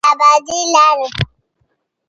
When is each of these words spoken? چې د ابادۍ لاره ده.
چې 0.03 0.05
د 0.05 0.07
ابادۍ 0.11 0.61
لاره 0.73 1.07
ده. 1.13 1.19